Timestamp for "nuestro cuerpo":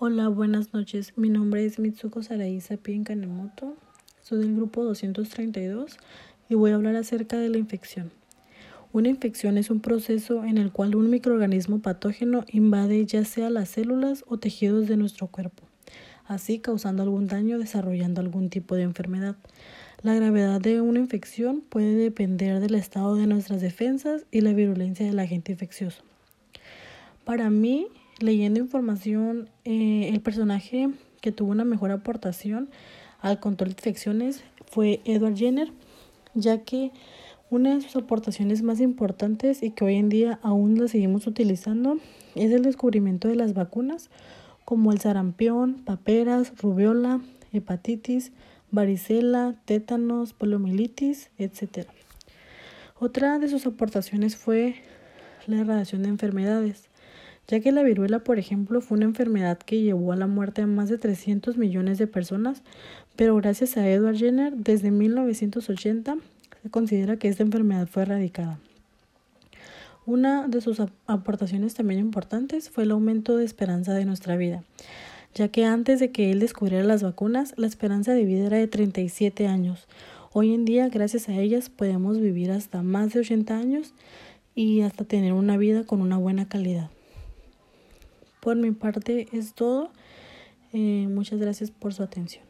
14.96-15.64